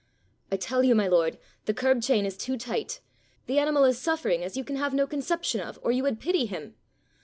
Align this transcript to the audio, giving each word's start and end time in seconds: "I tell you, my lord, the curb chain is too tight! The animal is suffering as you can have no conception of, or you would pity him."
"I 0.51 0.57
tell 0.57 0.83
you, 0.83 0.95
my 0.95 1.05
lord, 1.07 1.37
the 1.65 1.75
curb 1.75 2.01
chain 2.01 2.25
is 2.25 2.35
too 2.35 2.57
tight! 2.57 3.01
The 3.45 3.59
animal 3.59 3.83
is 3.83 3.99
suffering 3.99 4.43
as 4.43 4.57
you 4.57 4.63
can 4.63 4.77
have 4.77 4.95
no 4.95 5.05
conception 5.05 5.61
of, 5.61 5.77
or 5.83 5.91
you 5.91 6.01
would 6.01 6.19
pity 6.19 6.47
him." 6.47 6.73